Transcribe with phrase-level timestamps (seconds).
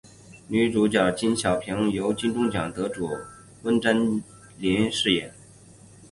[0.47, 3.07] 女主角李晓萍由金钟奖得主
[3.61, 4.23] 温贞
[4.57, 5.31] 菱饰演。